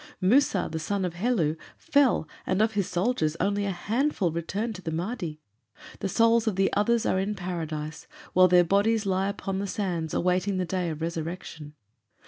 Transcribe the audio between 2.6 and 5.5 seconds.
his soldiers only a handful returned to the Mahdi.